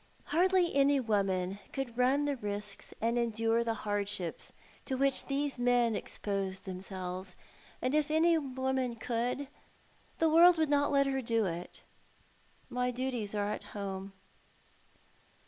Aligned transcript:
Hardly 0.33 0.73
any 0.73 0.99
woman 0.99 1.59
could 1.73 1.95
run 1.95 2.25
the 2.25 2.35
risks 2.35 2.91
and 3.01 3.19
endure 3.19 3.63
the 3.63 3.75
hardships 3.85 4.51
to 4.85 4.97
which 4.97 5.27
these 5.27 5.59
men 5.59 5.95
exposed 5.95 6.65
themselves; 6.65 7.35
and 7.83 7.93
if 7.93 8.09
any 8.09 8.35
woman 8.35 8.95
could, 8.95 9.47
the 10.17 10.27
world 10.27 10.57
would 10.57 10.69
not 10.69 10.91
let 10.91 11.05
her 11.05 11.21
do 11.21 11.45
it. 11.45 11.83
My 12.67 12.89
duties 12.89 13.35
are 13.35 13.51
at 13.51 13.63
home." 13.77 14.13